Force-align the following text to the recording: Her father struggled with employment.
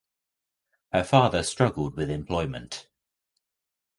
Her 0.93 1.03
father 1.03 1.43
struggled 1.43 1.95
with 1.95 2.09
employment. 2.09 2.87